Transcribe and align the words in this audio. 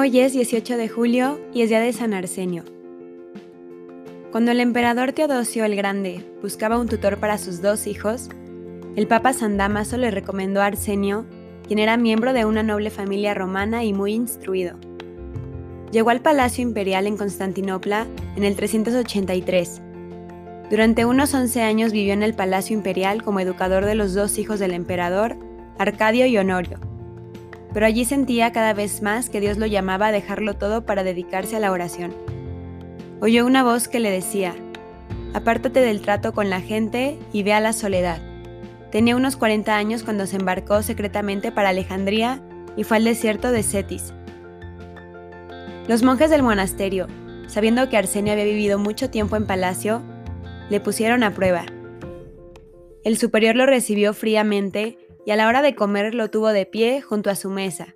Hoy 0.00 0.18
es 0.18 0.32
18 0.32 0.78
de 0.78 0.88
julio 0.88 1.38
y 1.52 1.60
es 1.60 1.68
día 1.68 1.78
de 1.78 1.92
San 1.92 2.14
Arsenio. 2.14 2.64
Cuando 4.32 4.50
el 4.50 4.60
emperador 4.60 5.12
Teodosio 5.12 5.66
el 5.66 5.76
Grande 5.76 6.24
buscaba 6.40 6.78
un 6.78 6.88
tutor 6.88 7.18
para 7.18 7.36
sus 7.36 7.60
dos 7.60 7.86
hijos, 7.86 8.30
el 8.96 9.06
Papa 9.06 9.34
San 9.34 9.58
Damaso 9.58 9.98
le 9.98 10.10
recomendó 10.10 10.62
a 10.62 10.66
Arsenio, 10.66 11.26
quien 11.68 11.78
era 11.78 11.98
miembro 11.98 12.32
de 12.32 12.46
una 12.46 12.62
noble 12.62 12.88
familia 12.88 13.34
romana 13.34 13.84
y 13.84 13.92
muy 13.92 14.14
instruido. 14.14 14.78
Llegó 15.92 16.08
al 16.08 16.22
Palacio 16.22 16.62
Imperial 16.62 17.06
en 17.06 17.18
Constantinopla 17.18 18.06
en 18.36 18.44
el 18.44 18.56
383. 18.56 19.82
Durante 20.70 21.04
unos 21.04 21.34
11 21.34 21.60
años 21.60 21.92
vivió 21.92 22.14
en 22.14 22.22
el 22.22 22.32
Palacio 22.32 22.74
Imperial 22.74 23.22
como 23.22 23.40
educador 23.40 23.84
de 23.84 23.96
los 23.96 24.14
dos 24.14 24.38
hijos 24.38 24.60
del 24.60 24.72
emperador, 24.72 25.36
Arcadio 25.76 26.24
y 26.24 26.38
Honorio 26.38 26.89
pero 27.72 27.86
allí 27.86 28.04
sentía 28.04 28.52
cada 28.52 28.72
vez 28.72 29.02
más 29.02 29.30
que 29.30 29.40
Dios 29.40 29.58
lo 29.58 29.66
llamaba 29.66 30.08
a 30.08 30.12
dejarlo 30.12 30.54
todo 30.54 30.84
para 30.84 31.04
dedicarse 31.04 31.56
a 31.56 31.60
la 31.60 31.72
oración. 31.72 32.14
Oyó 33.20 33.46
una 33.46 33.62
voz 33.62 33.88
que 33.88 34.00
le 34.00 34.10
decía, 34.10 34.54
apártate 35.34 35.80
del 35.80 36.00
trato 36.00 36.32
con 36.32 36.50
la 36.50 36.60
gente 36.60 37.18
y 37.32 37.42
ve 37.42 37.52
a 37.52 37.60
la 37.60 37.72
soledad. 37.72 38.20
Tenía 38.90 39.14
unos 39.14 39.36
40 39.36 39.76
años 39.76 40.02
cuando 40.02 40.26
se 40.26 40.36
embarcó 40.36 40.82
secretamente 40.82 41.52
para 41.52 41.68
Alejandría 41.68 42.42
y 42.76 42.84
fue 42.84 42.96
al 42.96 43.04
desierto 43.04 43.52
de 43.52 43.62
Cetis. 43.62 44.12
Los 45.86 46.02
monjes 46.02 46.30
del 46.30 46.42
monasterio, 46.42 47.06
sabiendo 47.46 47.88
que 47.88 47.96
Arsenio 47.96 48.32
había 48.32 48.44
vivido 48.44 48.78
mucho 48.78 49.10
tiempo 49.10 49.36
en 49.36 49.46
palacio, 49.46 50.02
le 50.70 50.80
pusieron 50.80 51.22
a 51.22 51.34
prueba. 51.34 51.66
El 53.04 53.16
superior 53.16 53.56
lo 53.56 53.66
recibió 53.66 54.12
fríamente 54.12 54.98
y 55.24 55.30
a 55.30 55.36
la 55.36 55.48
hora 55.48 55.62
de 55.62 55.74
comer 55.74 56.14
lo 56.14 56.30
tuvo 56.30 56.48
de 56.48 56.66
pie 56.66 57.00
junto 57.00 57.30
a 57.30 57.34
su 57.34 57.50
mesa. 57.50 57.94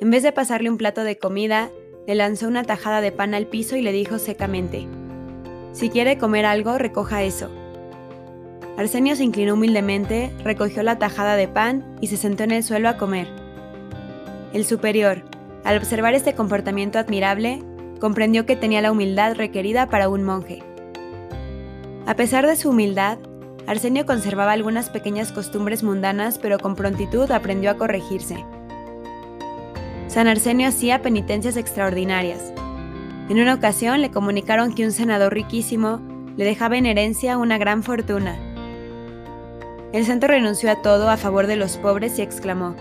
En 0.00 0.10
vez 0.10 0.22
de 0.22 0.32
pasarle 0.32 0.70
un 0.70 0.78
plato 0.78 1.04
de 1.04 1.18
comida, 1.18 1.70
le 2.06 2.14
lanzó 2.14 2.48
una 2.48 2.64
tajada 2.64 3.00
de 3.00 3.12
pan 3.12 3.34
al 3.34 3.46
piso 3.46 3.76
y 3.76 3.82
le 3.82 3.92
dijo 3.92 4.18
secamente, 4.18 4.86
Si 5.72 5.90
quiere 5.90 6.18
comer 6.18 6.46
algo, 6.46 6.78
recoja 6.78 7.22
eso. 7.22 7.50
Arsenio 8.76 9.14
se 9.14 9.24
inclinó 9.24 9.54
humildemente, 9.54 10.32
recogió 10.42 10.82
la 10.82 10.98
tajada 10.98 11.36
de 11.36 11.48
pan 11.48 11.96
y 12.00 12.06
se 12.06 12.16
sentó 12.16 12.44
en 12.44 12.52
el 12.52 12.64
suelo 12.64 12.88
a 12.88 12.96
comer. 12.96 13.28
El 14.54 14.64
superior, 14.64 15.22
al 15.64 15.76
observar 15.76 16.14
este 16.14 16.34
comportamiento 16.34 16.98
admirable, 16.98 17.62
comprendió 18.00 18.46
que 18.46 18.56
tenía 18.56 18.80
la 18.80 18.90
humildad 18.90 19.34
requerida 19.34 19.88
para 19.88 20.08
un 20.08 20.24
monje. 20.24 20.62
A 22.06 22.16
pesar 22.16 22.46
de 22.46 22.56
su 22.56 22.70
humildad, 22.70 23.18
Arsenio 23.66 24.06
conservaba 24.06 24.52
algunas 24.52 24.90
pequeñas 24.90 25.32
costumbres 25.32 25.82
mundanas, 25.82 26.38
pero 26.38 26.58
con 26.58 26.74
prontitud 26.74 27.30
aprendió 27.30 27.70
a 27.70 27.76
corregirse. 27.76 28.44
San 30.08 30.26
Arsenio 30.26 30.68
hacía 30.68 31.02
penitencias 31.02 31.56
extraordinarias. 31.56 32.52
En 33.28 33.38
una 33.38 33.54
ocasión 33.54 34.00
le 34.00 34.10
comunicaron 34.10 34.74
que 34.74 34.84
un 34.84 34.92
senador 34.92 35.34
riquísimo 35.34 36.00
le 36.36 36.44
dejaba 36.44 36.76
en 36.76 36.86
herencia 36.86 37.38
una 37.38 37.58
gran 37.58 37.82
fortuna. 37.82 38.36
El 39.92 40.04
santo 40.04 40.26
renunció 40.26 40.70
a 40.70 40.82
todo 40.82 41.08
a 41.08 41.16
favor 41.16 41.46
de 41.46 41.56
los 41.56 41.76
pobres 41.76 42.18
y 42.18 42.22
exclamó, 42.22 42.74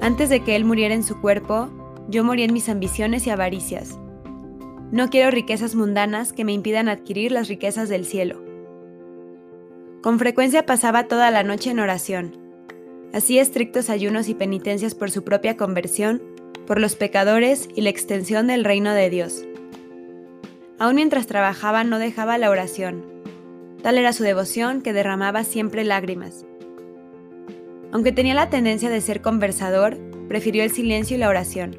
Antes 0.00 0.28
de 0.28 0.44
que 0.44 0.56
él 0.56 0.64
muriera 0.64 0.94
en 0.94 1.02
su 1.02 1.20
cuerpo, 1.20 1.68
yo 2.08 2.22
morí 2.24 2.42
en 2.42 2.52
mis 2.52 2.68
ambiciones 2.68 3.26
y 3.26 3.30
avaricias. 3.30 3.98
No 4.92 5.08
quiero 5.08 5.30
riquezas 5.30 5.74
mundanas 5.74 6.32
que 6.32 6.44
me 6.44 6.52
impidan 6.52 6.88
adquirir 6.88 7.30
las 7.32 7.48
riquezas 7.48 7.88
del 7.88 8.06
cielo. 8.06 8.49
Con 10.02 10.18
frecuencia 10.18 10.64
pasaba 10.64 11.08
toda 11.08 11.30
la 11.30 11.42
noche 11.42 11.70
en 11.70 11.78
oración. 11.78 12.34
Hacía 13.12 13.42
estrictos 13.42 13.90
ayunos 13.90 14.30
y 14.30 14.34
penitencias 14.34 14.94
por 14.94 15.10
su 15.10 15.24
propia 15.24 15.58
conversión, 15.58 16.22
por 16.66 16.80
los 16.80 16.94
pecadores 16.96 17.68
y 17.74 17.82
la 17.82 17.90
extensión 17.90 18.46
del 18.46 18.64
reino 18.64 18.94
de 18.94 19.10
Dios. 19.10 19.44
Aún 20.78 20.94
mientras 20.94 21.26
trabajaba 21.26 21.84
no 21.84 21.98
dejaba 21.98 22.38
la 22.38 22.48
oración. 22.48 23.04
Tal 23.82 23.98
era 23.98 24.14
su 24.14 24.22
devoción 24.22 24.80
que 24.80 24.94
derramaba 24.94 25.44
siempre 25.44 25.84
lágrimas. 25.84 26.46
Aunque 27.92 28.12
tenía 28.12 28.34
la 28.34 28.48
tendencia 28.48 28.88
de 28.88 29.02
ser 29.02 29.20
conversador, 29.20 29.98
prefirió 30.28 30.62
el 30.62 30.70
silencio 30.70 31.18
y 31.18 31.20
la 31.20 31.28
oración. 31.28 31.76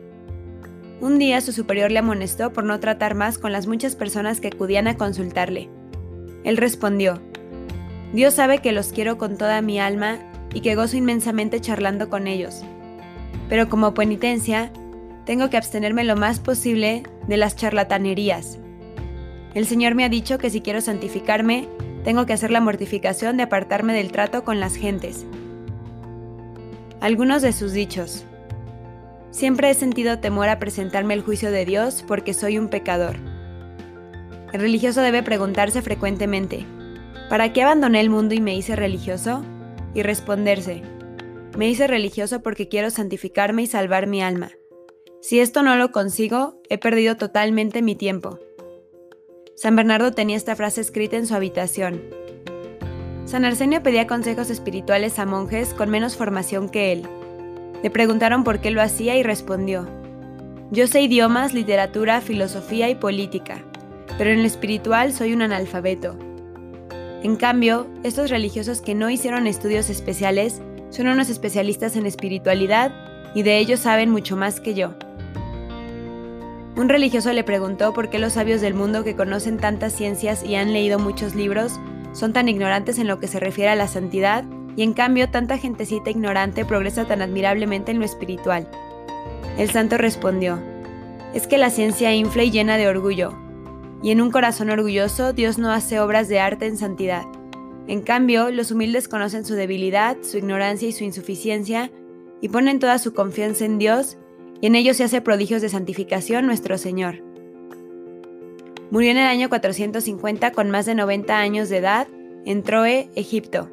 Un 0.99 1.17
día 1.17 1.41
su 1.41 1.53
superior 1.53 1.89
le 1.89 1.97
amonestó 1.97 2.53
por 2.53 2.65
no 2.65 2.79
tratar 2.79 3.15
más 3.15 3.39
con 3.39 3.51
las 3.51 3.65
muchas 3.65 3.95
personas 3.95 4.39
que 4.39 4.49
acudían 4.49 4.87
a 4.87 4.97
consultarle. 4.97 5.69
Él 6.43 6.57
respondió, 6.57 7.19
Dios 8.13 8.33
sabe 8.33 8.59
que 8.59 8.73
los 8.73 8.91
quiero 8.91 9.17
con 9.17 9.37
toda 9.37 9.61
mi 9.61 9.79
alma 9.79 10.19
y 10.53 10.61
que 10.61 10.75
gozo 10.75 10.97
inmensamente 10.97 11.61
charlando 11.61 12.09
con 12.09 12.27
ellos. 12.27 12.63
Pero 13.47 13.69
como 13.69 13.93
penitencia, 13.93 14.71
tengo 15.25 15.49
que 15.49 15.57
abstenerme 15.57 16.03
lo 16.03 16.15
más 16.15 16.39
posible 16.39 17.03
de 17.27 17.37
las 17.37 17.55
charlatanerías. 17.55 18.59
El 19.53 19.65
Señor 19.65 19.95
me 19.95 20.03
ha 20.03 20.09
dicho 20.09 20.37
que 20.37 20.49
si 20.49 20.61
quiero 20.61 20.81
santificarme, 20.81 21.67
tengo 22.03 22.25
que 22.25 22.33
hacer 22.33 22.51
la 22.51 22.61
mortificación 22.61 23.37
de 23.37 23.43
apartarme 23.43 23.93
del 23.93 24.11
trato 24.11 24.43
con 24.43 24.59
las 24.59 24.75
gentes. 24.75 25.25
Algunos 26.99 27.41
de 27.41 27.53
sus 27.53 27.71
dichos. 27.71 28.25
Siempre 29.31 29.69
he 29.69 29.73
sentido 29.73 30.19
temor 30.19 30.49
a 30.49 30.59
presentarme 30.59 31.13
el 31.13 31.21
juicio 31.21 31.51
de 31.51 31.65
Dios 31.65 32.03
porque 32.05 32.33
soy 32.33 32.57
un 32.57 32.67
pecador. 32.67 33.15
El 34.51 34.59
religioso 34.59 35.01
debe 35.01 35.23
preguntarse 35.23 35.81
frecuentemente, 35.81 36.65
¿Para 37.31 37.53
qué 37.53 37.63
abandoné 37.63 38.01
el 38.01 38.09
mundo 38.09 38.35
y 38.35 38.41
me 38.41 38.57
hice 38.57 38.75
religioso? 38.75 39.41
Y 39.93 40.03
responderse, 40.03 40.81
me 41.57 41.69
hice 41.69 41.87
religioso 41.87 42.43
porque 42.43 42.67
quiero 42.67 42.89
santificarme 42.89 43.61
y 43.61 43.67
salvar 43.67 44.05
mi 44.05 44.21
alma. 44.21 44.51
Si 45.21 45.39
esto 45.39 45.63
no 45.63 45.77
lo 45.77 45.93
consigo, 45.93 46.61
he 46.69 46.77
perdido 46.77 47.15
totalmente 47.15 47.81
mi 47.81 47.95
tiempo. 47.95 48.37
San 49.55 49.77
Bernardo 49.77 50.11
tenía 50.11 50.35
esta 50.35 50.57
frase 50.57 50.81
escrita 50.81 51.15
en 51.15 51.25
su 51.25 51.33
habitación. 51.33 52.01
San 53.23 53.45
Arsenio 53.45 53.81
pedía 53.81 54.07
consejos 54.07 54.49
espirituales 54.49 55.17
a 55.17 55.25
monjes 55.25 55.73
con 55.73 55.89
menos 55.89 56.17
formación 56.17 56.67
que 56.67 56.91
él. 56.91 57.07
Le 57.81 57.89
preguntaron 57.89 58.43
por 58.43 58.59
qué 58.59 58.71
lo 58.71 58.81
hacía 58.81 59.15
y 59.15 59.23
respondió, 59.23 59.87
Yo 60.69 60.85
sé 60.85 60.99
idiomas, 60.99 61.53
literatura, 61.53 62.19
filosofía 62.19 62.89
y 62.89 62.95
política, 62.95 63.63
pero 64.17 64.31
en 64.31 64.41
lo 64.41 64.47
espiritual 64.47 65.13
soy 65.13 65.31
un 65.31 65.43
analfabeto. 65.43 66.17
En 67.23 67.35
cambio, 67.35 67.87
estos 68.03 68.29
religiosos 68.29 68.81
que 68.81 68.95
no 68.95 69.09
hicieron 69.09 69.45
estudios 69.45 69.89
especiales 69.89 70.61
son 70.89 71.07
unos 71.07 71.29
especialistas 71.29 71.95
en 71.95 72.05
espiritualidad 72.05 72.91
y 73.35 73.43
de 73.43 73.59
ellos 73.59 73.79
saben 73.79 74.09
mucho 74.09 74.35
más 74.35 74.59
que 74.59 74.73
yo. 74.73 74.93
Un 76.75 76.89
religioso 76.89 77.31
le 77.31 77.43
preguntó 77.43 77.93
por 77.93 78.09
qué 78.09 78.17
los 78.17 78.33
sabios 78.33 78.59
del 78.61 78.73
mundo 78.73 79.03
que 79.03 79.15
conocen 79.15 79.57
tantas 79.57 79.93
ciencias 79.93 80.43
y 80.43 80.55
han 80.55 80.73
leído 80.73 80.97
muchos 80.97 81.35
libros 81.35 81.79
son 82.13 82.33
tan 82.33 82.49
ignorantes 82.49 82.97
en 82.97 83.07
lo 83.07 83.19
que 83.19 83.27
se 83.27 83.39
refiere 83.39 83.69
a 83.69 83.75
la 83.75 83.87
santidad 83.87 84.43
y 84.75 84.83
en 84.83 84.93
cambio 84.93 85.29
tanta 85.29 85.57
gentecita 85.57 86.09
ignorante 86.09 86.65
progresa 86.65 87.05
tan 87.05 87.21
admirablemente 87.21 87.91
en 87.91 87.99
lo 87.99 88.05
espiritual. 88.05 88.67
El 89.57 89.69
santo 89.69 89.97
respondió, 89.97 90.59
es 91.33 91.45
que 91.45 91.57
la 91.57 91.69
ciencia 91.69 92.13
infla 92.13 92.43
y 92.43 92.51
llena 92.51 92.77
de 92.77 92.87
orgullo, 92.87 93.37
y 94.03 94.11
en 94.11 94.21
un 94.21 94.31
corazón 94.31 94.69
orgulloso 94.69 95.33
Dios 95.33 95.57
no 95.57 95.71
hace 95.71 95.99
obras 95.99 96.27
de 96.27 96.39
arte 96.39 96.65
en 96.65 96.77
santidad. 96.77 97.25
En 97.87 98.01
cambio, 98.01 98.51
los 98.51 98.71
humildes 98.71 99.07
conocen 99.07 99.45
su 99.45 99.55
debilidad, 99.55 100.17
su 100.21 100.37
ignorancia 100.37 100.87
y 100.87 100.91
su 100.91 101.03
insuficiencia, 101.03 101.91
y 102.39 102.49
ponen 102.49 102.79
toda 102.79 102.97
su 102.99 103.13
confianza 103.13 103.65
en 103.65 103.77
Dios, 103.77 104.17
y 104.61 104.67
en 104.67 104.75
ellos 104.75 104.97
se 104.97 105.03
hace 105.03 105.21
prodigios 105.21 105.61
de 105.61 105.69
santificación 105.69 106.45
nuestro 106.45 106.77
Señor. 106.77 107.21
Murió 108.91 109.11
en 109.11 109.17
el 109.17 109.27
año 109.27 109.49
450 109.49 110.51
con 110.51 110.69
más 110.69 110.85
de 110.85 110.95
90 110.95 111.39
años 111.39 111.69
de 111.69 111.77
edad 111.77 112.07
en 112.45 112.63
Troe, 112.63 113.09
Egipto. 113.15 113.69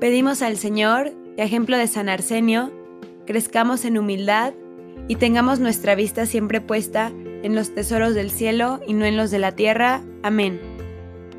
Pedimos 0.00 0.42
al 0.42 0.56
Señor, 0.56 1.12
ejemplo 1.36 1.76
de 1.78 1.86
San 1.86 2.08
Arsenio, 2.08 2.72
crezcamos 3.26 3.84
en 3.84 3.98
humildad 3.98 4.52
y 5.08 5.16
tengamos 5.16 5.60
nuestra 5.60 5.94
vista 5.94 6.26
siempre 6.26 6.60
puesta 6.60 7.12
en 7.44 7.54
los 7.54 7.74
tesoros 7.74 8.14
del 8.14 8.30
cielo 8.30 8.80
y 8.86 8.94
no 8.94 9.04
en 9.04 9.18
los 9.18 9.30
de 9.30 9.38
la 9.38 9.52
tierra. 9.52 10.02
Amén. 10.22 10.60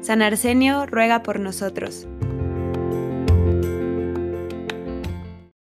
San 0.02 0.22
Arsenio 0.22 0.86
ruega 0.86 1.24
por 1.24 1.40
nosotros. 1.40 2.08